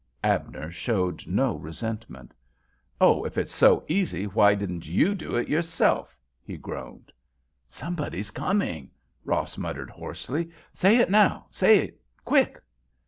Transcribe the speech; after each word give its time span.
Abner 0.23 0.71
showed 0.71 1.27
no 1.27 1.55
resentment. 1.57 2.33
"Oh, 2.99 3.23
if 3.23 3.37
it's 3.37 3.51
so 3.51 3.83
easy, 3.87 4.25
why 4.25 4.55
didn't 4.55 4.87
you 4.87 5.13
do 5.13 5.35
it 5.35 5.47
yourself?" 5.47 6.17
he 6.41 6.57
groaned. 6.57 7.11
"Somebody's 7.67 8.31
coming," 8.31 8.89
Ross 9.23 9.59
muttered, 9.59 9.91
hoarsely. 9.91 10.49
"Say 10.73 10.97
it 10.97 11.11
now. 11.11 11.45
Say 11.51 11.77
it 11.81 12.01
quick." 12.25 12.59